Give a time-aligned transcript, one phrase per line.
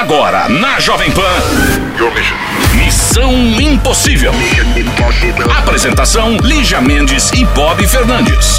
[0.00, 1.89] Agora, na Jovem Pan.
[2.74, 3.30] Missão
[3.60, 4.32] Impossível.
[5.58, 8.58] Apresentação: Lígia Mendes e Bob Fernandes.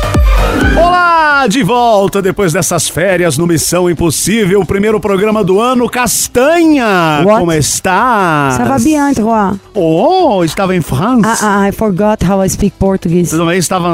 [0.78, 7.24] Olá, de volta depois dessas férias no Missão Impossível, o primeiro programa do ano, Castanha.
[7.26, 7.40] What?
[7.40, 8.58] Como está?
[8.58, 9.60] Ça va bien, toi?
[9.74, 11.28] Oh, estava em França.
[11.44, 13.36] Ah, ah, I forgot how I speak Portuguese.
[13.36, 13.90] Também estava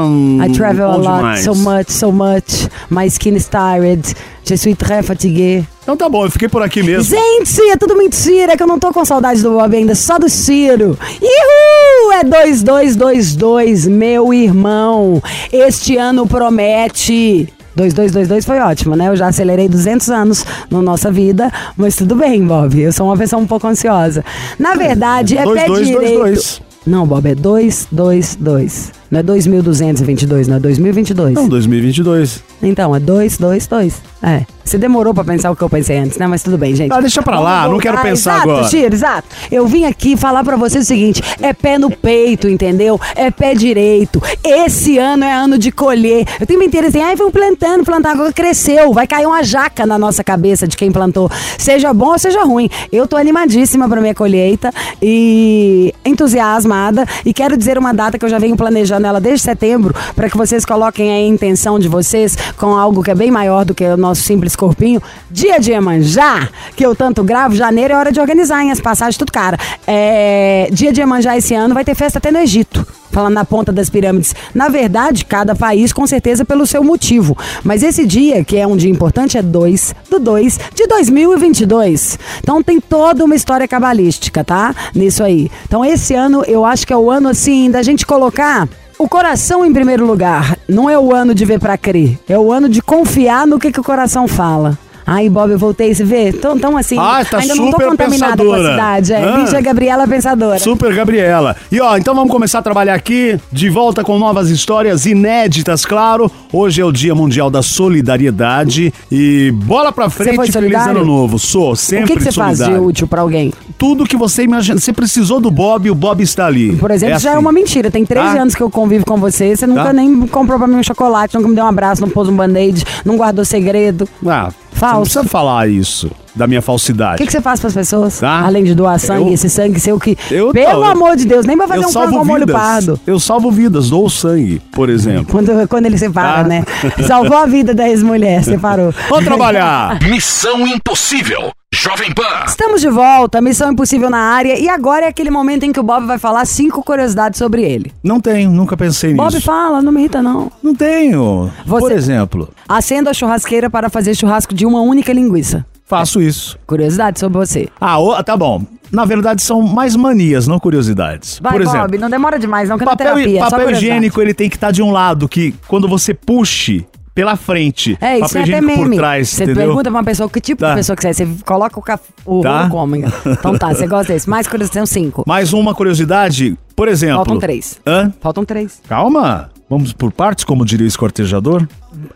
[0.46, 1.44] I travel a lot, demais.
[1.44, 2.68] so much, so much.
[2.90, 4.14] My skin is tired.
[4.44, 5.64] Je suis très fatigué.
[5.82, 7.16] Então tá bom, eu fiquei por aqui mesmo.
[7.16, 10.18] Gente, é tudo mentira, é que eu não tô com saudade do Bob ainda, só
[10.18, 10.98] do Ciro.
[11.20, 12.12] Ihu!
[12.12, 15.22] É 2222, meu irmão.
[15.52, 17.48] Este ano promete.
[17.76, 19.08] 2222 foi ótimo, né?
[19.08, 22.80] Eu já acelerei 200 anos na nossa vida, mas tudo bem, Bob.
[22.80, 24.24] Eu sou uma pessoa um pouco ansiosa.
[24.58, 26.18] Na verdade, é Dois, pé dois, dois, direito.
[26.18, 26.60] dois.
[26.86, 28.92] Não, Bob, é 222.
[29.10, 31.34] Não é 2222, não é 2022.
[31.34, 32.42] Não, 2022.
[32.62, 34.02] Então, é 222.
[34.22, 34.42] É.
[34.68, 36.26] Você demorou pra pensar o que eu pensei antes, né?
[36.26, 36.92] Mas tudo bem, gente.
[36.92, 38.68] Ah, deixa pra lá, não quero pensar exato, agora.
[38.68, 39.28] Chiro, exato.
[39.50, 43.00] Eu vim aqui falar pra você o seguinte: é pé no peito, entendeu?
[43.16, 44.22] É pé direito.
[44.44, 46.26] Esse ano é ano de colher.
[46.38, 48.92] Eu tenho inteiro assim, ai, vamos plantando, plantar, agora cresceu.
[48.92, 51.30] Vai cair uma jaca na nossa cabeça de quem plantou.
[51.56, 52.68] Seja bom ou seja ruim.
[52.92, 57.06] Eu tô animadíssima pra minha colheita e entusiasmada.
[57.24, 60.36] E quero dizer uma data que eu já venho planejando ela desde setembro, pra que
[60.36, 63.96] vocês coloquem a intenção de vocês com algo que é bem maior do que o
[63.96, 65.00] nosso simples corpinho.
[65.30, 68.70] Dia de Iemanjá, que eu tanto gravo, janeiro é hora de organizar, hein?
[68.70, 69.56] As passagens, tudo cara.
[69.86, 72.86] É, dia de Iemanjá esse ano vai ter festa até no Egito.
[73.10, 74.34] Falando na ponta das pirâmides.
[74.54, 77.36] Na verdade, cada país com certeza pelo seu motivo.
[77.64, 82.18] Mas esse dia, que é um dia importante, é 2 do 2 de 2022.
[82.40, 84.74] Então tem toda uma história cabalística, tá?
[84.94, 85.50] Nisso aí.
[85.66, 88.68] Então esse ano eu acho que é o ano assim da gente colocar
[88.98, 90.58] o coração em primeiro lugar.
[90.68, 92.18] Não é o ano de ver pra crer.
[92.28, 94.76] É o ano de confiar no que, que o coração fala.
[95.10, 96.32] Ai, Bob, eu voltei, você vê?
[96.34, 98.70] Tão, tão assim, Ah, tá ainda não tô super contaminada com a pensadora.
[98.72, 99.12] cidade.
[99.14, 99.60] É, Ah.
[99.62, 100.58] Gabriela Pensadora.
[100.58, 101.56] Super Gabriela.
[101.72, 106.30] E ó, então vamos começar a trabalhar aqui, de volta com novas histórias inéditas, claro.
[106.52, 111.38] Hoje é o Dia Mundial da Solidariedade e bola pra frente, foi feliz ano novo.
[111.38, 113.52] Sou O sempre que, que você faz de útil pra alguém?
[113.78, 114.78] Tudo que você imagina.
[114.78, 116.76] Você precisou do Bob, o Bob está ali.
[116.76, 117.40] Por exemplo, já é assim.
[117.40, 117.90] uma mentira.
[117.90, 118.42] Tem 13 Tá?
[118.42, 119.56] anos que eu convivo com você.
[119.56, 119.92] Você nunca Tá.
[119.92, 122.84] nem comprou pra mim um chocolate, nunca me deu um abraço, não pôs um band-aid,
[123.04, 124.08] não guardou segredo.
[124.26, 125.10] Ah, Falso.
[125.10, 127.18] Você não precisa falar isso da minha O falsidade.
[127.18, 128.20] que, que você faz pras pessoas?
[128.20, 128.42] Tá.
[128.42, 130.16] Além de doar sangue, Eu- esse sangue seu que.
[130.30, 132.98] Eu- Pelo eu- amor de Deus, nem vai fazer um ao molho pardo.
[133.06, 135.26] Eu salvo vidas, dou sangue, por exemplo.
[135.32, 136.48] Quando, quando ele separa, Tá.
[136.48, 136.64] né?
[137.06, 138.94] Salvou a vida da ex-mulher, separou.
[139.08, 139.98] Vamos trabalhar.
[140.08, 141.50] Missão Impossível.
[141.74, 142.44] Jovem Pan.
[142.46, 144.58] Estamos de volta, Missão Impossível na área.
[144.58, 147.92] E agora é aquele momento em que o Bob vai falar cinco curiosidades sobre ele.
[148.02, 149.44] Não tenho, nunca pensei Bob, nisso.
[149.44, 150.50] fala, não me irrita, não.
[150.62, 151.50] Não tenho.
[151.66, 155.64] Você- Por exemplo, Acenda a churrasqueira para fazer churrasco de uma única linguiça.
[155.84, 156.58] faço isso.
[156.66, 157.68] Curiosidade sobre você.
[157.80, 158.62] Ah, tá bom.
[158.90, 161.38] Na verdade, são mais manias, não curiosidades.
[161.42, 164.20] Vai, Por exemplo, Bob, não demora demais, não, que é papel, terapia, só papel higiênico
[164.22, 166.86] ele tem que estar de um lado, que quando você puxe
[167.18, 168.76] pela frente, É, isso é até meme.
[168.76, 169.64] por trás, você entendeu?
[169.66, 170.70] pergunta pra uma pessoa que tipo Tá.
[170.70, 171.12] de pessoa que você é.
[171.12, 172.00] Você coloca o, caf...
[172.24, 172.58] o Tá.
[172.66, 172.94] rolo como.
[172.96, 174.30] Então tá, você gosta desse.
[174.30, 175.24] Mais curiosidades, são cinco.
[175.26, 177.16] Mais uma curiosidade, por exemplo.
[177.16, 177.80] Faltam três.
[177.84, 178.12] Hã?
[178.20, 178.80] Faltam três.
[178.88, 179.50] Calma.
[179.68, 181.66] Vamos por partes, como diria o escortejador.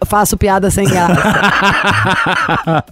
[0.07, 1.21] Faço piada sem graça.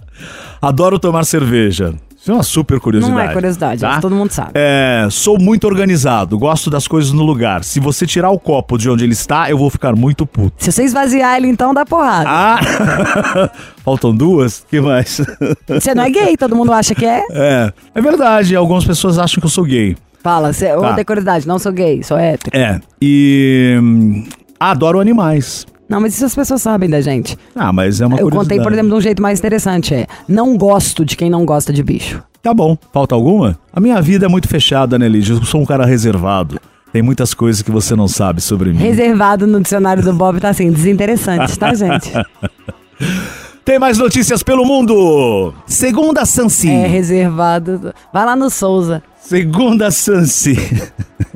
[0.61, 1.93] Adoro tomar cerveja.
[2.21, 3.17] Isso é uma super curiosidade.
[3.17, 3.99] Não é curiosidade, tá?
[3.99, 4.51] todo mundo sabe.
[4.53, 7.63] É, sou muito organizado, gosto das coisas no lugar.
[7.63, 10.63] Se você tirar o copo de onde ele está, eu vou ficar muito puto.
[10.63, 12.29] Se você esvaziar ele, então dá porrada.
[12.29, 13.49] Ah!
[13.83, 14.63] Faltam duas?
[14.69, 15.19] que mais?
[15.67, 17.23] Você não é gay, todo mundo acha que é.
[17.31, 19.97] É, é verdade, algumas pessoas acham que eu sou gay.
[20.23, 20.93] Fala, você, Tá.
[20.93, 22.55] tem curiosidade, não sou gay, sou hétero.
[22.55, 23.79] É, e.
[23.81, 24.27] hum,
[24.59, 25.65] adoro animais.
[25.91, 27.37] Não, mas isso as pessoas sabem da gente.
[27.53, 29.93] Ah, mas é uma Eu contei, por exemplo, de um jeito mais interessante.
[29.93, 32.23] É, não gosto de quem não gosta de bicho.
[32.41, 33.59] Tá bom, falta alguma?
[33.73, 35.33] A minha vida é muito fechada, né, Lígia?
[35.33, 36.61] Eu sou um cara reservado.
[36.93, 38.77] Tem muitas coisas que você não sabe sobre mim.
[38.77, 42.09] Reservado no dicionário do Bob tá assim, desinteressante, tá, gente?
[43.65, 45.53] Tem mais notícias pelo mundo!
[45.67, 46.69] Segunda Sansi.
[46.69, 47.93] É, reservado.
[48.13, 49.03] Vai lá no Souza.
[49.19, 50.55] Segunda Sansi.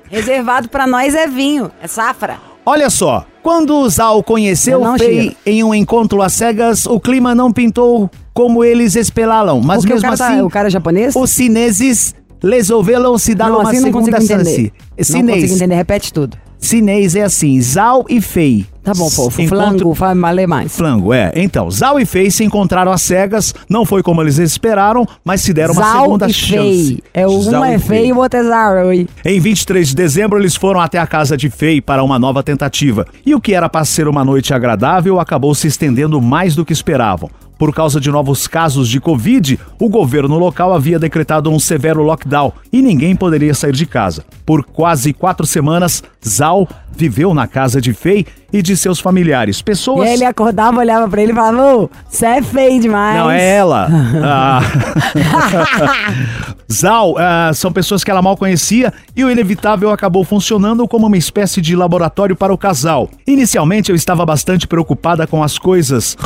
[0.10, 2.38] Reservado pra nós é vinho, é safra.
[2.66, 6.88] Olha só, quando o Zal conheceu Eu não o Fei em um encontro às cegas,
[6.88, 9.62] o clima não pintou como eles esperavam.
[9.62, 11.16] Mas Porque o mesmo cara, tá- assim, o cara é japonês?
[11.16, 14.74] os chineses resolveram se dar não, uma assim segunda chance.
[15.12, 16.36] Não consigo entender, repete tudo.
[16.66, 18.66] Chinês é assim, Zhao e Fei.
[18.84, 19.42] Tá bom, fofo.
[19.42, 20.76] Encontro- Flango, fala ler mais.
[20.78, 21.32] Flango, é.
[21.36, 25.52] Então, Zhao e Fei se encontraram às cegas, não foi como eles esperaram, mas se
[25.54, 26.88] deram uma segunda e chance.
[27.02, 27.04] Fei.
[27.12, 28.94] É, um Zhao é e feio e o outro é Zaro.
[28.94, 32.44] e- Em 23 de dezembro, eles foram até a casa de Fei para uma nova
[32.44, 33.08] tentativa.
[33.26, 36.74] E o que era para ser uma noite agradável acabou se estendendo mais do que
[36.74, 37.30] esperavam.
[37.58, 42.52] Por causa de novos casos de Covid, o governo local havia decretado um severo lockdown
[42.72, 44.26] e ninguém poderia sair de casa.
[44.46, 49.60] Por quase quatro semanas, Zal viveu na casa de Fei e de seus familiares.
[49.60, 50.08] E Pessoas.
[50.08, 53.18] aí ele acordava, olhava pra ele e falava, você é feio demais.
[53.18, 53.88] Não, é ela.
[54.28, 54.62] Ah.
[56.72, 61.18] Zal ah, são pessoas que ela mal conhecia e o inevitável acabou funcionando como uma
[61.18, 63.10] espécie de laboratório para o casal.
[63.28, 66.18] Inicialmente eu estava bastante preocupada com as coisas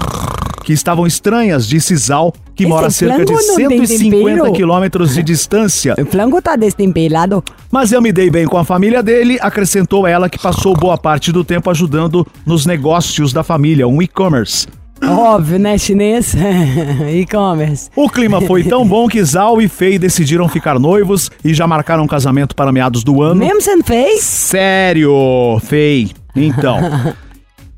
[0.70, 4.36] que estavam estranhas, disse Zal, que Esse mora a cerca de flango não tem 150
[4.36, 4.54] tempero?
[4.54, 5.96] quilômetros de distância.
[5.98, 7.44] O flango tá destempelado.
[7.72, 11.32] Mas eu me dei bem com a família dele, acrescentou ela que passou boa parte
[11.32, 14.68] do tempo ajudando nos negócios da família, um e-commerce.
[15.02, 16.36] Óbvio, né, chinês?
[17.16, 17.90] E-commerce.
[17.96, 22.04] O clima foi tão bom que Zal e Fei decidiram ficar noivos e já marcaram
[22.04, 23.40] um casamento para meados do ano.
[23.40, 24.22] Mesmo sendo feio?
[24.22, 26.12] Sério, Fei.
[26.36, 26.78] Então.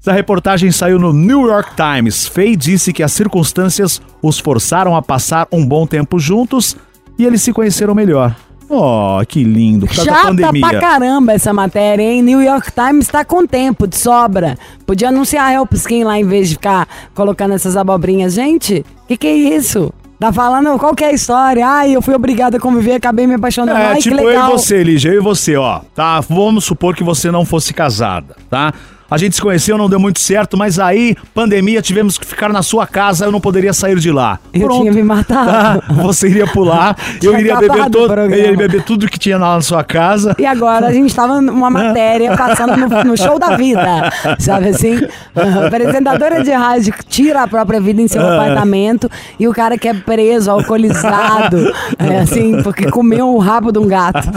[0.02, 2.26] Essa reportagem saiu no New York Times.
[2.26, 6.76] Fei disse que as circunstâncias os forçaram a passar um bom tempo juntos
[7.20, 8.36] e eles se conheceram melhor.
[8.68, 9.86] Oh, que lindo.
[9.86, 10.68] Por causa da Chata pandemia.
[10.70, 12.24] pra caramba essa matéria, hein?
[12.24, 14.58] New York Times tá com tempo de sobra.
[14.88, 18.34] Podia anunciar Help Skin lá em vez de ficar colocando essas abobrinhas.
[18.34, 19.94] Gente, que que é isso?
[20.20, 21.68] Tá falando qual que é a história?
[21.68, 23.78] Ai, eu fui obrigada a conviver, acabei me apaixonando.
[23.78, 24.52] É, Ai, tipo que eu e legal.
[24.52, 25.82] você, Lígia, eu e você, ó.
[25.94, 28.74] Tá, vamos supor que você não fosse casada, tá?
[29.12, 32.64] A gente se conheceu, não deu muito certo, mas aí, pandemia, tivemos que ficar na
[32.64, 34.40] sua casa, eu não poderia sair de lá.
[34.54, 35.82] Eu tinha me matado.
[35.82, 39.56] Tá, você iria pular, eu iria beber todo, eu iria beber tudo que tinha lá
[39.56, 40.34] na sua casa.
[40.40, 44.10] E agora a gente tava numa matéria passando no, no show da vida,
[44.40, 44.98] sabe assim?
[45.36, 48.36] A apresentadora de rádio tira a própria vida em seu Ah.
[48.36, 51.58] apartamento e o cara que é preso, alcoolizado,
[52.00, 54.30] é assim, porque comeu o rabo de um gato,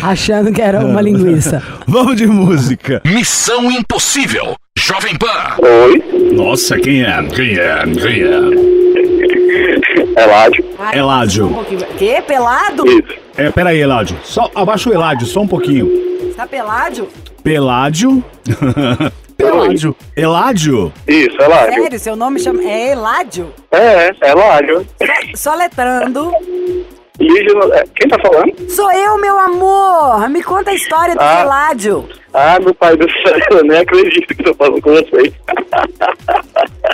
[0.00, 1.60] achando que era uma linguiça.
[1.86, 3.00] Vamos de música.
[3.04, 4.54] Missão Impossível.
[4.76, 5.56] Jovem Pan.
[5.58, 6.02] Oi,
[6.32, 7.22] Nossa, quem é?
[7.34, 7.82] Quem é?
[7.94, 10.20] Quem é?
[10.20, 10.64] é Ládio.
[10.92, 11.64] Eládio.
[11.96, 12.20] Que?
[12.22, 12.86] Pelado?
[12.86, 13.18] Isso.
[13.38, 14.18] É, peraí, Eládio.
[14.22, 15.88] Só abaixa o Eládio, só um pouquinho.
[16.36, 17.08] Tá pelado?
[17.42, 18.22] Peládio.
[19.36, 19.96] Peládio.
[20.14, 20.92] Eládio?
[21.06, 21.82] Isso, é Ládio.
[21.82, 22.62] Sério, seu nome chama...
[22.62, 23.50] é Eládio?
[23.72, 24.86] É, é Ládio.
[25.34, 26.30] Só letrando.
[27.18, 28.52] Lígia, é, quem tá falando?
[28.70, 30.28] Sou eu, meu amor!
[30.28, 31.40] Me conta a história do Ah.
[31.40, 32.08] Eládio.
[32.34, 35.32] Ah, meu pai do céu, eu nem acredito que tô falando com vocês.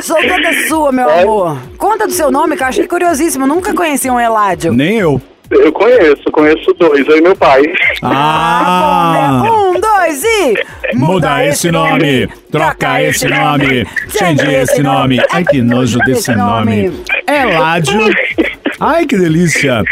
[0.01, 1.23] Sou toda sua, meu É?
[1.23, 1.59] amor.
[1.79, 3.47] Conta do seu nome, que eu achei curiosíssimo.
[3.47, 4.73] Nunca conheci um Eládio.
[4.73, 5.21] Nem eu.
[5.51, 7.63] Eu conheço, conheço dois, eu e meu pai.
[8.03, 9.43] Ah!
[9.45, 9.51] né?
[9.51, 10.55] Um, dois e.
[10.95, 13.87] Muda esse nome, troca esse nome,
[14.17, 15.21] change esse nome.
[15.31, 16.91] Ai, que nojo desse nome.
[17.27, 18.01] Eládio.
[18.81, 19.83] Ai, que delícia.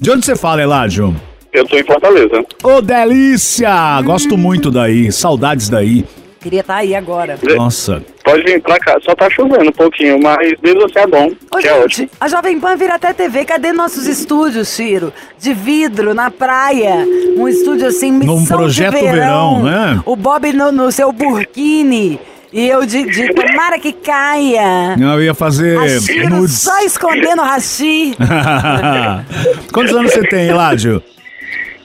[0.00, 1.14] De onde você fala, Eládio?
[1.52, 2.44] Eu tô em Fortaleza.
[2.62, 4.00] Ô, delícia!
[4.02, 6.04] Gosto muito daí, saudades daí.
[6.40, 7.36] Queria estar aí agora.
[7.56, 8.02] Nossa.
[8.22, 11.56] Pode vir pra cá, só tá chovendo um pouquinho, mas mesmo assim é bom, Ô,
[11.56, 12.08] que é ótimo.
[12.20, 13.44] a Jovem Pan vira até TV.
[13.44, 15.12] Cadê nossos estúdios, Ciro?
[15.40, 17.04] De vidro, na praia.
[17.36, 19.62] Um estúdio assim, missão Num projeto de verão.
[19.62, 20.02] verão, né?
[20.06, 22.20] O Bob no, no seu burkini.
[22.52, 24.94] E eu de, de tomara que caia.
[24.98, 26.58] Eu ia fazer A Ciro nudes.
[26.60, 28.14] só escondendo o rachi.
[29.72, 31.02] Quantos anos você tem, Eládio?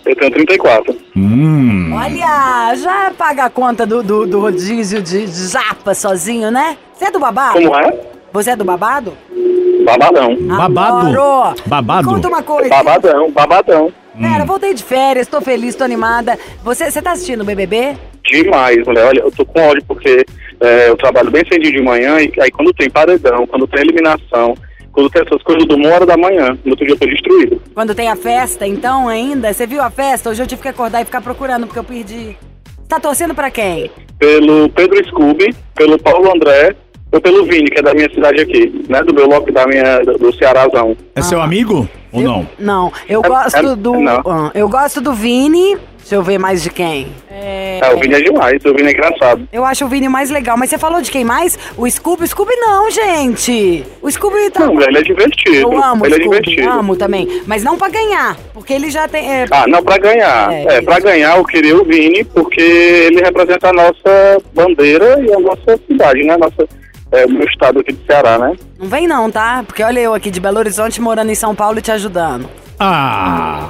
[0.05, 0.97] Eu tenho 34.
[1.15, 1.93] Hum.
[1.93, 6.77] Olha, já paga a conta do, do, do rodízio de japa sozinho, né?
[6.93, 7.53] Você é do babado?
[7.53, 7.99] Como é?
[8.33, 9.13] Você é do babado?
[9.85, 10.35] Babadão.
[10.41, 11.07] Babado?
[11.07, 11.55] Adoro.
[11.65, 12.07] Babado?
[12.07, 12.69] Me Conta uma coisa.
[12.69, 13.93] Babadão, babadão.
[14.19, 16.37] Pera, voltei de férias, tô feliz, tô animada.
[16.63, 17.97] Você, você tá assistindo o BBB?
[18.23, 19.05] Demais, mulher.
[19.05, 20.25] Olha, eu tô com ódio porque
[20.59, 24.55] é, eu trabalho bem cedinho de manhã e aí quando tem paredão, quando tem eliminação,
[24.93, 27.61] quando tem essas coisas do uma hora da manhã, no outro dia eu tô destruído.
[27.73, 29.51] Quando tem a festa, então, ainda?
[29.51, 30.29] Você viu a festa?
[30.29, 32.37] Hoje eu tive que acordar e ficar procurando, porque eu perdi.
[32.87, 33.89] Tá torcendo pra quem?
[34.19, 36.75] Pelo Pedro Scooby, pelo Paulo André
[37.11, 39.01] ou pelo Vini, que é da minha cidade aqui, né?
[39.03, 40.95] Do meu loco da minha, do Cearazão.
[41.15, 42.47] É seu amigo ou Eu- não?
[42.59, 43.93] Não, eu É- gosto é- do.
[43.99, 44.21] não.
[44.27, 45.75] ah, eu gosto do Vini.
[46.03, 47.07] Deixa eu ver mais de quem.
[47.31, 49.47] É, É, o Vini é demais, o Vini é engraçado.
[49.53, 51.57] Eu acho o Vini mais legal, mas você falou de quem mais?
[51.77, 52.27] O Scooby?
[52.27, 53.85] Scooby não, gente.
[54.01, 54.65] O Scooby tá.
[54.65, 55.55] Não, ele é divertido.
[55.55, 56.69] Eu amo ele o é Scooby, divertido.
[56.69, 57.41] amo também.
[57.47, 59.27] Mas não pra ganhar, porque ele já tem.
[59.31, 60.51] é, Ah, não, pra ganhar.
[60.53, 60.83] É, É, isso.
[60.83, 65.79] pra ganhar eu queria o Vini, porque ele representa a nossa bandeira e a nossa
[65.87, 66.35] cidade, né?
[66.37, 66.67] Nossa,
[67.13, 68.55] é, o meu estado aqui do Ceará, né?
[68.79, 69.63] Não vem não, tá?
[69.65, 72.49] Porque olha eu aqui de Belo Horizonte morando em São Paulo e te ajudando.
[72.79, 73.69] Ah!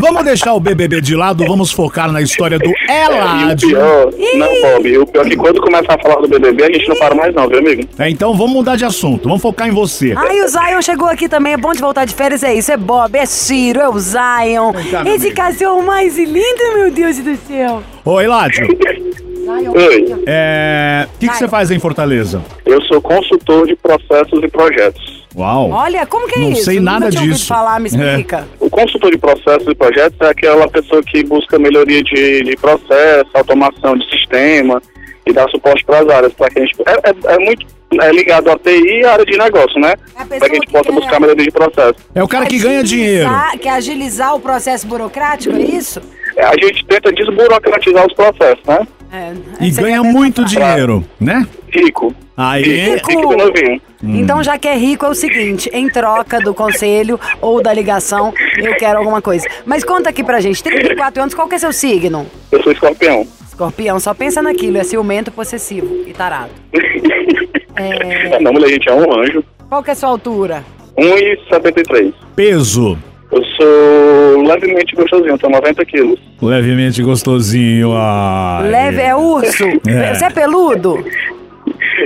[0.00, 3.68] Vamos deixar o BBB de lado, vamos focar na história do E o Eládio.
[3.68, 6.88] pior, não, Bob, o pior é que quando começar a falar do BBB, a gente
[6.88, 7.88] não para mais não, viu, amigo?
[7.98, 10.14] É, então vamos mudar de assunto, vamos focar em você.
[10.16, 11.52] Ai, o Zion chegou aqui também.
[11.52, 12.42] É bom de voltar de férias.
[12.42, 14.72] É isso, é Bob, é Ciro, é o Zion.
[15.04, 17.82] meu Esse cachorro mais lindo, meu Deus do céu.
[18.04, 18.66] Ô, Eládio,
[19.46, 21.06] Oi, É.
[21.14, 22.42] O que, que você faz em Fortaleza?
[22.64, 25.24] eu sou consultor de processos e projetos.
[25.36, 25.70] Uau.
[25.70, 26.64] Olha, como que é Não isso?
[26.64, 27.46] sei Nunca nada tinha ouvido disso.
[27.48, 27.92] falar, me É.
[27.92, 28.46] explica.
[28.60, 33.26] O consultor de processos e projetos é aquela pessoa que busca melhoria de, de processo,
[33.34, 34.80] automação de sistema
[35.26, 36.74] e dá suporte para as áreas, para que a gente.
[36.86, 37.66] É, é- é muito
[38.00, 39.94] é ligado à TI e à área de negócio, né?
[40.18, 41.94] É Para que a gente que possa quer- buscar melhoria de processo.
[42.12, 43.30] É o cara que ganha dinheiro.
[43.60, 46.00] Quer agilizar o processo burocrático, é isso?
[46.36, 48.86] É, A gente tenta desburocratizar os processos, né?
[49.12, 51.46] É, E você ganha muito dinheiro, né?
[51.70, 52.14] Rico.
[52.36, 52.62] Aí.
[52.62, 53.80] Rico, rico e novinho.
[54.02, 58.34] Então, já que é rico, é o seguinte: em troca do conselho ou da ligação,
[58.58, 59.46] eu quero alguma coisa.
[59.64, 62.26] Mas conta aqui pra gente: 34 anos, qual que é seu signo?
[62.50, 63.24] Eu sou escorpião.
[63.46, 66.50] Escorpião, só pensa naquilo: é ciumento, possessivo e tarado.
[67.76, 69.42] É, Não, mulher, a gente é um anjo.
[69.68, 70.64] qual que é a sua altura?
[70.96, 72.12] 1,73.
[72.36, 72.96] Peso.
[73.32, 76.18] Eu sou levemente gostosinho, tenho 90 quilos.
[76.40, 77.92] Levemente gostosinho.
[77.96, 78.68] ai.
[78.70, 79.64] Leve é urso?
[79.88, 80.14] É.
[80.14, 81.04] Você é peludo?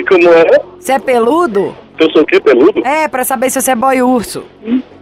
[0.09, 0.47] Como é?
[0.79, 1.75] Você é peludo?
[1.99, 2.41] Eu sou o quê?
[2.41, 2.81] Peludo?
[2.87, 4.45] É, pra saber se você é boy urso.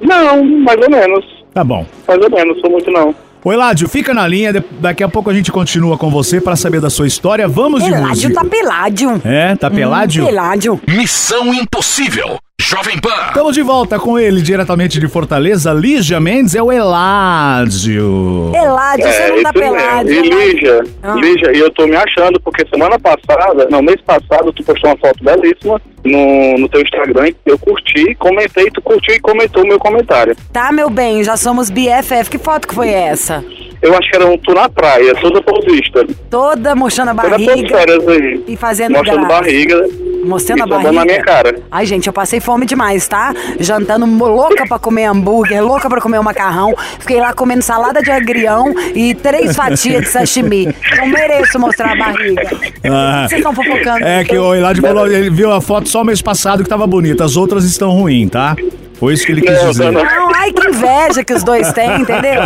[0.00, 1.24] Não, mais ou menos.
[1.52, 1.86] Tá bom.
[2.08, 3.14] Mais ou menos, sou muito não.
[3.44, 4.52] Ô, Eládio, fica na linha.
[4.52, 7.46] de- Daqui a pouco a gente continua com você pra saber da sua história.
[7.46, 8.34] Vamos de Peládio música.
[8.34, 9.22] tá peládio.
[9.24, 10.24] É, tá peládio?
[10.26, 10.80] Peládio.
[10.88, 12.38] Missão Impossível.
[12.60, 13.10] Jovem Pan.
[13.28, 15.72] Estamos de volta com ele, diretamente de Fortaleza.
[15.72, 18.48] Lígia Mendes é o Eládio.
[18.50, 20.10] Peládio, você não tá pelado.
[20.10, 21.14] E Lígia, Ah.
[21.14, 24.96] Lígia, e eu tô me achando, porque semana passada, não, mês passado, tu postou uma
[24.96, 29.78] foto belíssima no, no teu Instagram, eu curti, comentei, tu curtiu e comentou o meu
[29.78, 30.34] comentário.
[30.52, 32.30] Tá, meu bem, já somos BFF.
[32.30, 33.44] Que foto que foi essa?
[33.82, 36.04] Eu acho que era um tu na praia, toda pausista.
[36.30, 37.78] Toda mostrando a Toda barriga
[38.12, 38.44] aí.
[38.48, 39.40] e fazendo Mostrando graça.
[39.42, 39.86] barriga.
[40.26, 40.92] Mostrando a barriga.
[40.92, 41.58] na minha cara.
[41.70, 43.32] Ai, gente, eu passei fome demais, tá?
[43.60, 46.74] Jantando louca pra comer hambúrguer, louca pra comer um macarrão.
[46.98, 50.74] Fiquei lá comendo salada de agrião e três fatias de sashimi.
[50.96, 52.42] Não mereço mostrar a barriga.
[52.84, 54.04] Ah, Vocês estão fofocando.
[54.04, 57.24] É que o Eládio falou, ele viu a foto só mês passado que tava bonita.
[57.24, 58.56] As outras estão ruins, tá?
[58.98, 59.90] Foi isso que ele quis Não, dizer.
[59.92, 62.42] não, Não, ai que inveja que os dois têm, entendeu?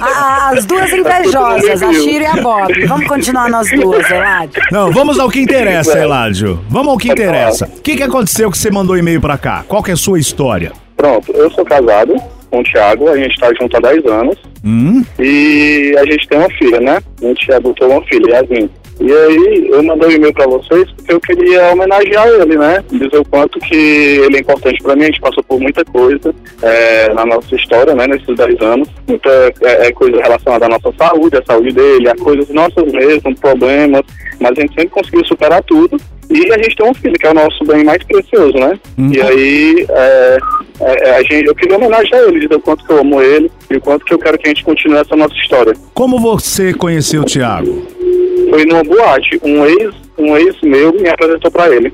[0.00, 2.86] As duas invejosas, a Shiro e a Bob.
[2.86, 4.62] Vamos continuar nós duas, Eladio.
[4.72, 5.98] Não, vamos ao que interessa.
[5.98, 6.64] Eládio.
[6.68, 7.66] Vamos ao que interessa.
[7.66, 9.64] O que, que aconteceu que você mandou e-mail pra cá?
[9.68, 10.72] Qual que é a sua história?
[10.96, 12.14] Pronto, eu sou casado
[12.50, 14.36] com o Thiago, a gente tá junto há 10 anos.
[14.64, 15.04] Hum?
[15.18, 16.98] E a gente tem uma filha, né?
[17.22, 18.68] A gente adotou uma filha, Yasmin.
[19.00, 22.84] E aí, eu mandei um e-mail pra vocês porque eu queria homenagear ele, né?
[22.90, 25.04] Dizer o quanto que ele é importante pra mim.
[25.04, 28.06] A gente passou por muita coisa é, na nossa história, né?
[28.06, 28.88] Nesses 10 anos.
[29.08, 29.30] Muita
[29.62, 34.02] é, é, coisa relacionada à nossa saúde, à saúde dele, a coisas nossas mesmo, problemas.
[34.38, 35.96] Mas a gente sempre conseguiu superar tudo.
[36.30, 38.78] E a gente tem um filho, que é o nosso bem mais precioso, né?
[39.12, 40.38] E aí, é,
[40.80, 43.76] é, a gente, eu queria homenagear ele, dizer o quanto que eu amo ele e
[43.76, 45.74] o quanto que eu quero que a gente continue essa nossa história.
[45.92, 47.84] Como você conheceu o Thiago?
[48.48, 51.92] Foi numa boate, um ex, um ex meu me apresentou pra ele.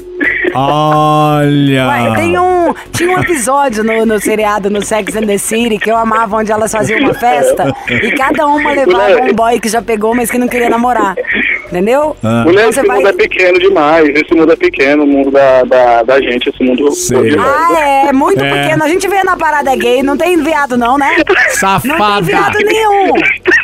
[0.54, 1.88] Olha!
[1.88, 5.90] Ué, tem um, tinha um episódio no, no seriado, no Sex and the City, que
[5.90, 9.82] eu amava, onde elas faziam uma festa e cada uma levava um boy que já
[9.82, 11.14] pegou, mas que não queria namorar.
[11.66, 12.16] Entendeu?
[12.22, 12.44] Ah.
[12.44, 16.02] Mulher, esse vai- mundo é pequeno demais, esse mundo é pequeno, o mundo da, da,
[16.02, 17.30] da gente, esse mundo Sei.
[17.30, 18.50] de Ah, é, muito É.
[18.62, 18.84] pequeno.
[18.84, 21.16] A gente vê na parada gay, não tem viado não, né?
[21.18, 22.22] Não tem Safada!
[22.22, 23.12] viado nenhum.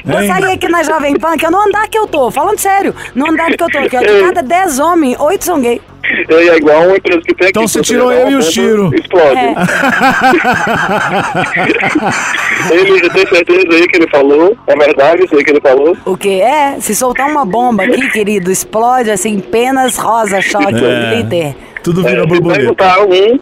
[0.04, 2.94] Vou sair aqui na Jovem Pan, que eu não andar que eu tô, falando sério,
[3.14, 5.80] no andar que eu tô aqui, ó, de cada 10 homens, 8 são gay.
[6.04, 7.50] É, é igual uma empresa que tem aqui.
[7.50, 8.90] Então você se tirou eu e o Chiro.
[8.94, 9.38] Explode.
[9.38, 9.54] É.
[12.74, 15.96] ele já tem certeza aí que ele falou, é verdade isso aí que ele falou.
[16.04, 16.76] O que é?
[16.80, 21.10] Se soltar uma bomba aqui, querido, explode assim, penas rosa, choque, É.
[21.14, 21.54] glitter.
[21.82, 22.60] Tudo É, vira se borboleta.
[22.60, 23.38] perguntar um,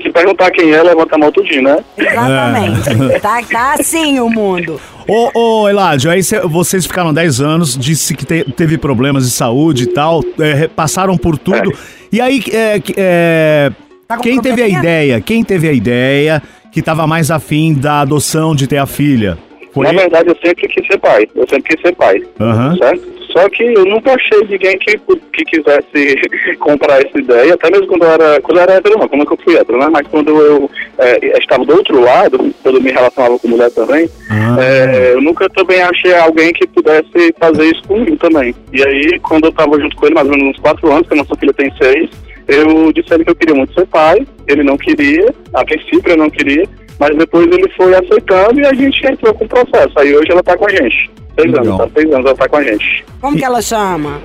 [0.00, 1.78] se perguntar quem é, levanta a mão tudinho, né?
[1.98, 3.20] Exatamente.
[3.20, 4.80] Tá, tá assim o mundo.
[5.08, 5.30] Ô,
[5.62, 9.84] ô, Eládio, aí cê- vocês ficaram 10 anos, disse que te- teve problemas de saúde
[9.84, 11.72] e tal, é, passaram por tudo.
[12.12, 13.72] E aí, é, é,
[14.06, 14.78] Tá quem teve a probleminha?
[14.78, 15.20] ideia?
[15.20, 19.36] Quem teve a ideia que tava mais afim da adoção de ter a filha?
[19.72, 20.00] Foi Na ele?
[20.00, 21.26] verdade, eu sempre quis ser pai.
[21.34, 22.22] Eu sempre quis ser pai.
[22.38, 22.76] Aham.
[22.76, 23.11] Certo?
[23.32, 24.98] Só que eu nunca achei ninguém que,
[25.32, 26.16] que quisesse
[26.60, 29.26] comprar essa ideia, até mesmo quando eu era, quando eu era hétero, não, como é
[29.26, 29.88] que eu fui hétero, né?
[29.90, 34.08] Mas quando eu é, estava do outro lado, quando eu me relacionava com mulher também,
[34.30, 34.56] Ah.
[34.62, 38.54] é, eu nunca também achei alguém que pudesse fazer isso comigo também.
[38.72, 41.14] E aí, quando eu estava junto com ele, mais ou menos uns quatro anos, que
[41.14, 42.10] a nossa filha tem seis,
[42.48, 46.02] eu disse a ele que eu queria muito ser pai, ele não queria, a princípio
[46.12, 46.64] ele não queria,
[46.98, 49.92] mas depois ele foi aceitando e a gente entrou com o processo.
[49.98, 51.10] Aí hoje ela tá com a gente.
[51.38, 51.64] Seis Legal.
[51.64, 51.88] anos, tá?
[52.00, 53.04] Seis anos ela tá com a gente.
[53.20, 54.20] Como que ela chama?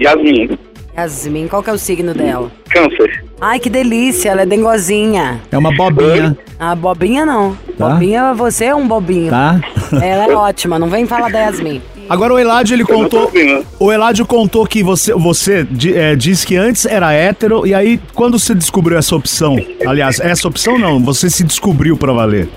[0.00, 0.58] Yasmin,
[0.96, 2.50] Yasmin, qual que é o signo dela?
[2.70, 3.24] câncer.
[3.40, 5.40] Ai, que delícia, ela é dengozinha.
[5.50, 7.56] É uma bobinha, A bobinha não.
[7.76, 7.88] Tá.
[7.90, 9.30] Bobinha, você é um bobinho.
[9.30, 9.60] tá?
[10.02, 11.82] Ela é ótima, não vem falar da Yasmin.
[12.12, 13.32] Agora o Eladio, ele Eu contou.
[13.80, 18.38] O Eladio contou que você, você é, disse que antes era hétero, e aí, quando
[18.38, 19.56] você descobriu essa opção?
[19.86, 22.50] Aliás, essa opção não, você se descobriu pra valer.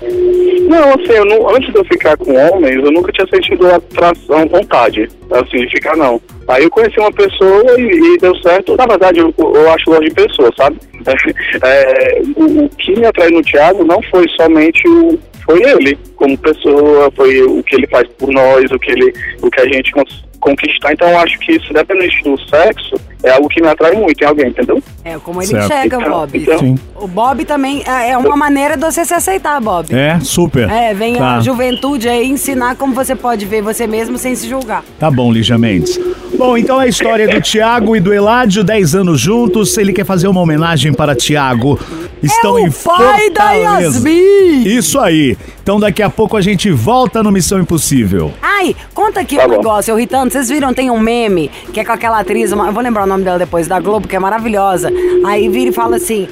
[0.66, 4.46] Não, assim, eu não- antes de eu ficar com homens, eu nunca tinha sentido atração,
[4.48, 6.20] vontade, assim, de ficar não.
[6.48, 8.76] Aí eu conheci uma pessoa e, e deu certo.
[8.76, 10.76] Na verdade, eu, eu acho longe de pessoa, sabe?
[11.62, 15.18] É, o, o que me atraiu no Thiago não foi somente o.
[15.44, 19.48] Foi ele, como pessoa, foi o que ele faz por nós, o que, ele, o
[19.48, 19.92] que a gente
[20.40, 20.92] conquistar.
[20.92, 24.26] Então eu acho que isso, dependente do sexo, é algo que me atrai muito em
[24.26, 24.82] alguém, entendeu?
[25.04, 25.64] É como ele Certo.
[25.66, 26.38] enxerga, Então, Bob.
[26.38, 26.74] então- Sim.
[26.98, 29.92] O Bob também é é uma maneira de você se aceitar, Bob.
[29.94, 30.68] É, super.
[30.70, 31.36] É, vem tá.
[31.36, 34.82] a juventude aí ensinar como você pode ver você mesmo sem se julgar.
[34.98, 35.98] Tá bom, Lígia Mendes.
[36.38, 39.76] Bom, então é a história do Tiago e do Eládio, 10 anos juntos.
[39.78, 41.78] Ele quer fazer uma homenagem para Tiago.
[42.22, 43.52] Estão é em o pai da.
[43.52, 44.62] Yasmin!
[44.64, 45.36] Isso aí.
[45.62, 48.32] Então daqui a pouco a gente volta no Missão Impossível.
[48.42, 49.56] Ai, conta aqui Tá um bom.
[49.56, 50.32] negócio, eu ri tanto.
[50.32, 53.08] Vocês viram, tem um meme que é com aquela atriz, uma- eu vou lembrar o
[53.08, 54.90] nome dela depois, da Globo, que é maravilhosa.
[55.24, 56.28] Aí vira e fala assim.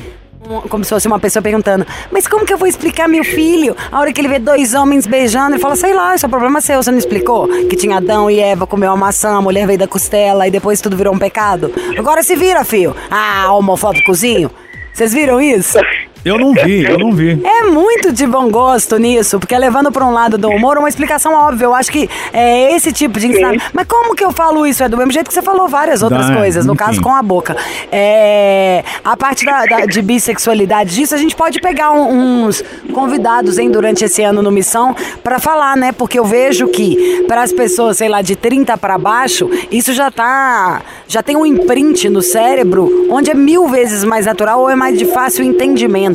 [0.69, 3.75] Como se fosse uma pessoa perguntando, mas como que eu vou explicar meu filho?
[3.91, 6.61] A hora que ele vê dois homens beijando, ele fala, sei lá, isso é problema
[6.61, 7.49] seu, você não explicou?
[7.67, 10.83] Que tinha Adão e Eva, comeu a maçã, a mulher veio da costela e depois
[10.83, 11.73] tudo virou um pecado.
[11.97, 12.95] Agora se vira, filho.
[13.11, 14.51] Ah, homofóbicozinho.
[14.93, 15.79] Vocês viram isso?
[16.25, 17.41] Eu não vi, eu não vi.
[17.45, 21.35] É muito de bom gosto nisso, porque levando para um lado do humor, uma explicação
[21.35, 21.67] óbvia.
[21.67, 23.65] Eu acho que é esse tipo de ensinamento.
[23.73, 24.83] Mas como que eu falo isso?
[24.83, 26.85] É do mesmo jeito que você falou várias outras Dá, coisas, no enfim.
[26.85, 27.57] caso com a boca.
[27.93, 32.63] É, a parte da, da- de bissexualidade disso, a gente pode pegar um- uns
[32.93, 35.93] convidados, hein, durante esse ano no Missão, para falar, né?
[35.93, 40.11] Porque eu vejo que para as pessoas, sei lá, de 30 para baixo, isso já
[40.11, 40.81] tá.
[41.07, 44.99] Já tem um imprint no cérebro onde é mil vezes mais natural ou é mais
[44.99, 46.14] de fácil entendimento.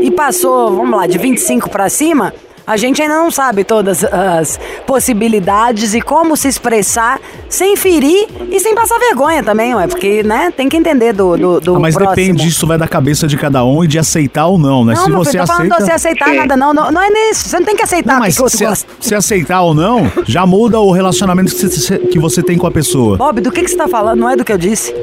[0.00, 2.32] E passou, vamos lá, de 25 para cima.
[2.68, 8.60] A gente ainda não sabe todas as possibilidades e como se expressar sem ferir e
[8.60, 11.94] sem passar vergonha também, ué, porque, né, tem que entender do, do, do Ah, mas
[11.94, 12.14] próximo.
[12.14, 14.92] depende, isso vai da cabeça de cada um e de aceitar ou não, né?
[14.94, 15.76] Não, se você filho, tô falando aceita.
[15.78, 16.36] de você aceitar Sim.
[16.36, 16.90] nada, não, não.
[16.92, 17.48] Não é nisso.
[17.48, 18.86] Você não tem que aceitar Não, mas que se, gosta.
[19.00, 22.70] se aceitar ou não, já muda o relacionamento que você, que você tem com a
[22.70, 23.16] pessoa.
[23.16, 24.18] Bob, do que, que você tá falando?
[24.20, 24.94] Não é do que eu disse.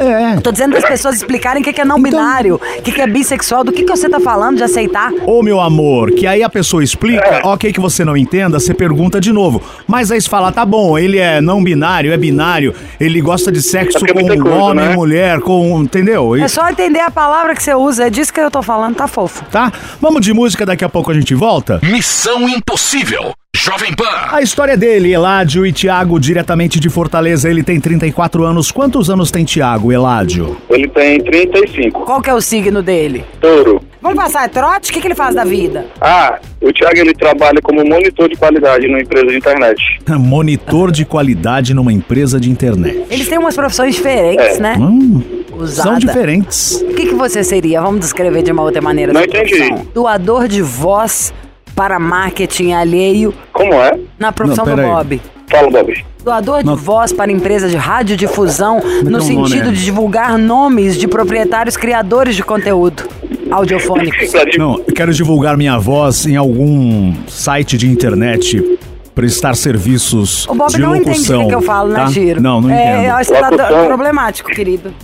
[0.00, 0.36] É.
[0.40, 3.00] Tô dizendo das pessoas explicarem o que, que é não Então- binário, o que, que
[3.00, 5.10] é bissexual, do que, que você tá falando de aceitar.
[5.26, 6.84] Ô meu amor, que aí a pessoa É.
[7.14, 9.62] explica, ok que você não entenda, você pergunta de novo.
[9.86, 13.62] Mas aí você fala, tá bom, ele é não binário, é binário, ele gosta de
[13.62, 14.94] sexo É é com coisa, homem, né?
[14.94, 15.82] mulher, com.
[15.82, 16.36] Entendeu?
[16.36, 19.06] É só entender a palavra que você usa, é disso que eu tô falando, tá
[19.06, 19.44] fofo.
[19.50, 19.72] Tá?
[20.00, 21.80] Vamos de música, daqui a pouco a gente volta?
[21.82, 23.32] Missão Impossível.
[23.56, 24.04] Jovem Pan.
[24.30, 28.70] A história dele, Eládio e Tiago, diretamente de Fortaleza, ele tem 34 anos.
[28.70, 30.56] Quantos anos tem Tiago, Eládio?
[30.70, 32.04] Ele tem 35.
[32.04, 33.24] Qual que é o signo dele?
[33.40, 33.80] Touro.
[34.00, 34.90] Vamos passar, é trote?
[34.90, 35.86] O que, que ele faz da vida?
[36.00, 39.82] Ah, o Thiago ele trabalha como monitor de qualidade numa empresa de internet.
[40.18, 43.04] Monitor de qualidade numa empresa de internet.
[43.10, 44.60] Eles têm umas profissões diferentes, É.
[44.60, 44.76] né?
[44.78, 45.90] Hum, Usada.
[45.90, 46.80] são diferentes.
[46.82, 47.80] O que, que você seria?
[47.80, 49.12] Vamos descrever de uma outra maneira.
[49.12, 49.50] Não entendi.
[49.56, 49.86] profissão.
[49.92, 51.32] Doador de voz
[51.74, 53.98] para marketing alheio Como é?
[54.18, 54.82] na profissão Não, do.
[54.82, 55.20] Bob.
[55.50, 56.04] Fala, Bob.
[56.24, 56.76] Doador de Não.
[56.76, 59.72] voz para empresa de radiodifusão no nome, sentido é?
[59.72, 63.04] de divulgar nomes de proprietários criadores de conteúdo
[63.50, 64.32] audiofônicos.
[64.56, 68.78] Não, eu quero divulgar minha voz em algum site de internet,
[69.14, 71.48] prestar serviços O Bob de não entende o locução.
[71.48, 72.04] que, eu falo, tá?
[72.06, 72.40] né, Giro?
[72.40, 73.04] Não, não é, entendo.
[73.10, 73.86] Eu acho que tá Locução.
[73.86, 74.94] problemático, querido.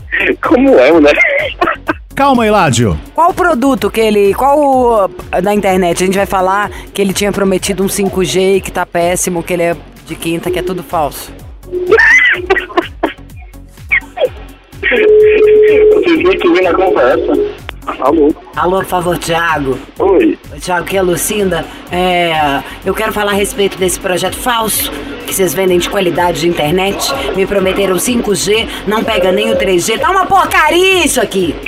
[0.43, 1.11] Como é, né?
[2.15, 2.97] Calma, Eládio.
[3.13, 4.33] Qual o produto que ele.
[4.35, 6.01] Qual o- da internet?
[6.03, 9.63] A gente vai falar que ele tinha prometido um 5G que tá péssimo, que ele
[9.65, 9.77] é
[10.07, 11.33] de quinta, que é tudo falso.
[14.85, 17.33] Vocês nem que na conversa.
[17.87, 18.35] Alô?
[18.57, 19.79] Alô, por favor, Thiago.
[19.99, 20.39] Oi.
[20.61, 21.65] Thiago, que é a Lucinda.
[21.91, 24.91] É, eu quero falar a respeito desse projeto falso
[25.27, 27.13] que vocês vendem de qualidade de internet.
[27.35, 29.99] Me prometeram 5G, não pega nem o 3G.
[29.99, 31.55] Tá uma porcaria isso aqui.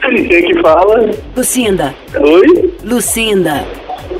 [0.00, 1.10] Quem que fala?
[1.36, 2.74] Lucinda, Oi?
[2.84, 3.64] Lucinda.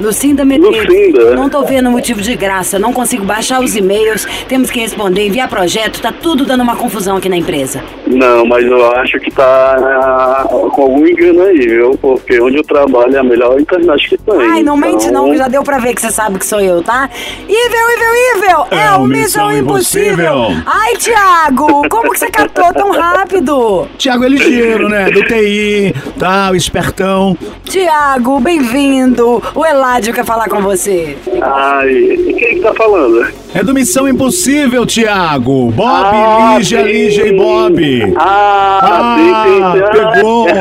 [0.00, 0.86] Lucinda Medeiros.
[0.86, 1.34] Lucinda.
[1.34, 5.48] Não tô vendo motivo de graça, não consigo baixar os e-mails, temos que responder, enviar
[5.48, 7.82] projeto, tá tudo dando uma confusão aqui na empresa.
[8.06, 11.96] Não, mas eu acho que tá ah, com algum engano aí, viu?
[12.00, 14.40] Porque onde eu trabalho é a melhor internet que tem.
[14.40, 16.60] Ai, não mente então- não, que já deu pra ver que você sabe que sou
[16.60, 17.08] eu, tá?
[17.48, 18.66] Ivel, Ivel, Ivel!
[18.70, 20.12] É, É o Missão Impossível!
[20.12, 20.62] Impossível.
[20.66, 23.88] Ai, Thiago, como que você captou tão rápido?
[23.96, 25.10] Tiago é ligeiro, né?
[25.10, 26.50] Do TI, tá?
[26.50, 27.36] O espertão.
[27.64, 29.42] Tiago, bem-vindo!
[29.54, 31.14] O Eládio quer falar com você.
[31.42, 33.26] Ai, e quem que tá falando?
[33.54, 35.70] É do Missão Impossível, Tiago.
[35.72, 36.86] Bob, Ah, Lígia, sim.
[36.90, 38.14] Lígia e Bob.
[38.16, 39.92] Ah, Ah, sim, sim, sim.
[40.14, 40.46] pegou.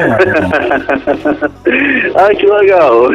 [2.16, 3.08] Ai, que legal.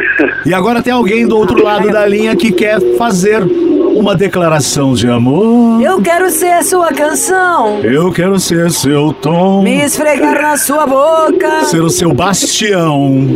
[0.47, 5.09] E agora tem alguém do outro lado da linha que quer fazer Uma declaração de
[5.11, 5.83] amor.
[5.83, 7.81] Eu quero ser a sua canção.
[7.83, 9.61] Eu quero ser seu tom.
[9.63, 11.65] Me esfregar na sua boca.
[11.65, 13.27] Ser o seu bastião.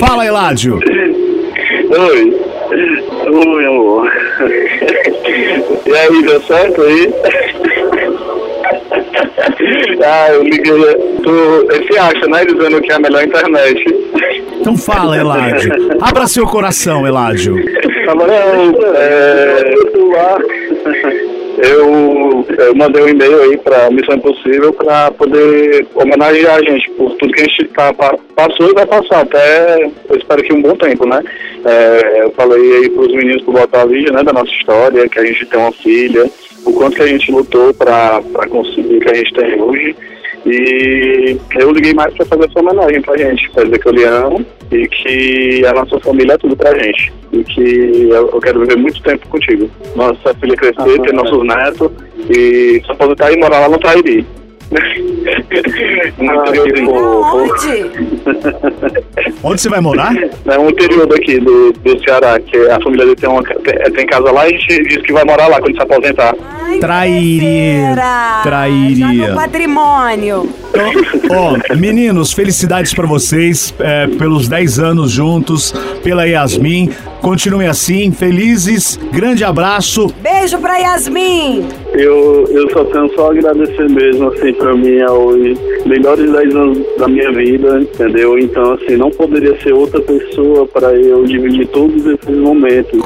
[0.00, 0.78] Fala, Eládio.
[1.90, 2.40] Oi.
[3.30, 4.12] Oi, amor.
[5.86, 7.14] E aí, deu certo aí?
[10.04, 10.94] Ah, eu liguei.
[11.22, 12.44] Tu, esse acha, né?
[12.44, 13.84] Dizendo que é a melhor internet.
[14.60, 15.72] Então fala, Eládio.
[16.00, 17.56] Abra seu coração, Eládio.
[18.04, 19.74] Camarão, é,
[21.58, 22.27] eu,
[22.58, 27.32] eu mandei um e-mail aí pra Missão Impossível pra poder homenagear a gente por tudo
[27.32, 30.74] que a gente tá, pa- passou e vai passar até, eu espero que um bom
[30.76, 31.22] tempo, né?
[31.64, 35.24] É, eu falei aí pros meninos pro botar vídeo, né, da nossa história, que a
[35.24, 36.28] gente tem uma filha,
[36.66, 39.96] o quanto que a gente lutou pra conseguir o que a gente tem hoje.
[40.46, 44.04] E eu liguei mais pra fazer essa homenagem pra gente, pra dizer que eu lhe
[44.04, 47.12] amo e que a nossa família é tudo pra gente.
[47.32, 49.70] E que eu, eu quero viver muito tempo contigo.
[49.96, 51.90] Nossa filha crescer, ter nossos netos
[52.30, 53.78] e só poder estar e morar lá no
[56.18, 57.90] Interior do Onde?
[59.42, 60.14] Onde você vai morar?
[60.16, 64.06] é um interior daqui do, do Ceará, que a família dele tem, uma, tem, tem
[64.06, 66.34] casa lá e a gente disse que vai morar lá quando se aposentar.
[66.60, 67.94] Ai, Trairia.
[68.42, 69.34] Trairia.
[69.34, 70.48] Patrimônio.
[71.30, 76.90] Ó, meninos, felicidades pra vocês é, pelos 10 anos juntos, pela Yasmin.
[77.20, 78.98] Continuem assim, felizes.
[79.12, 80.12] Grande abraço.
[80.22, 81.66] Beijo pra Yasmin.
[81.92, 86.54] Eu, eu só tenho só a agradecer mesmo, assim, pra mim é os melhores 10
[86.54, 88.38] anos da minha vida, entendeu?
[88.38, 93.00] Então, assim, não poderia ser outra pessoa para eu dividir todos esses momentos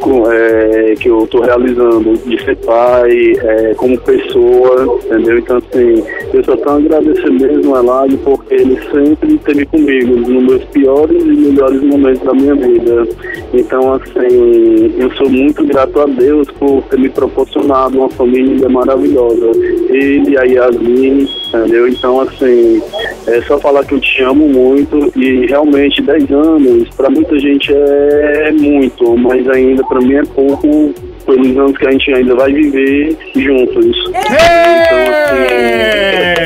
[0.00, 5.38] com, é, que eu tô realizando, de ser pai, é, como pessoa, entendeu?
[5.38, 10.42] Então, assim, eu só tenho a agradecer mesmo, Eladio, porque ele sempre esteve comigo nos
[10.42, 13.06] meus piores e melhores momentos da minha vida.
[13.52, 19.50] Então, assim, eu sou muito grato a Deus por ter me proporcionado uma família maravilhosa.
[19.88, 21.88] Ele a Yasmin, entendeu?
[21.88, 22.82] Então, assim,
[23.26, 27.72] é só falar que eu te amo muito e realmente 10 anos, para muita gente
[27.72, 30.92] é muito, mas ainda para mim é pouco
[31.24, 33.96] pelos anos que a gente ainda vai viver juntos.
[34.08, 35.44] Então, assim,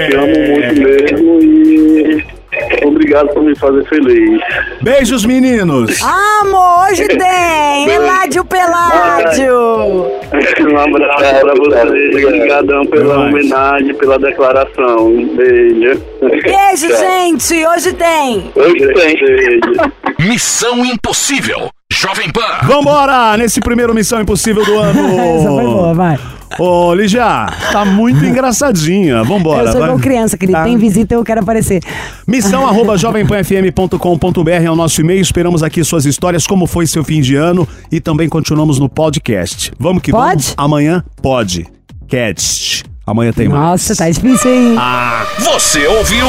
[0.08, 2.24] te amo muito mesmo e
[2.98, 4.40] obrigado por me fazer feliz.
[4.82, 6.02] Beijos, meninos.
[6.02, 7.88] Amor, hoje tem.
[7.94, 9.54] Eládio Peládio.
[9.54, 12.26] Um abraço pra você.
[12.26, 15.06] Obrigadão pela homenagem, pela declaração.
[15.06, 16.02] Um Beijo.
[16.20, 17.66] Beijo, gente.
[17.66, 18.50] Hoje tem.
[18.54, 19.16] Hoje tem.
[19.16, 20.28] Beijo.
[20.28, 21.68] Missão Impossível.
[21.92, 22.66] Jovem Pan.
[22.66, 25.00] Vambora nesse primeiro Missão Impossível do ano.
[25.38, 26.18] Essa foi boa, vai.
[26.58, 29.22] Ô, Lígia, tá muito engraçadinha.
[29.22, 29.62] Vambora.
[29.62, 29.88] eu sou vai.
[29.90, 30.58] igual criança, querido.
[30.58, 30.64] Tá.
[30.64, 31.80] Tem visita, eu quero aparecer.
[32.26, 35.20] Missão arroba jovempanfm.com.br é o nosso e-mail.
[35.20, 39.72] Esperamos aqui suas histórias, como foi seu fim de ano e também continuamos no podcast.
[39.78, 40.30] Vamos que Pode?
[40.30, 40.54] vamos?
[40.56, 41.66] Amanhã pode.
[42.08, 42.84] Cast.
[43.06, 43.62] Amanhã tem mais.
[43.62, 44.76] Nossa, tá difícil, hein?
[45.38, 46.26] Você ouviu?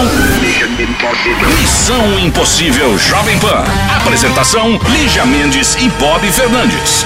[1.60, 3.64] Missão Impossível Jovem Pan.
[3.98, 7.06] Apresentação: Lígia Mendes e Bob Fernandes.